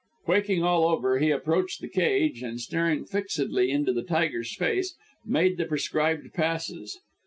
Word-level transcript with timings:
Quaking 0.25 0.63
all 0.63 0.85
over, 0.85 1.19
he 1.19 1.29
approached 1.29 1.79
the 1.79 1.87
cage, 1.87 2.41
and 2.41 2.59
staring 2.59 3.05
fixedly 3.05 3.69
into 3.69 3.93
the 3.93 4.01
tiger's 4.01 4.55
face, 4.55 4.95
made 5.23 5.57
the 5.57 5.65
prescribed 5.65 6.33
passes. 6.33 6.99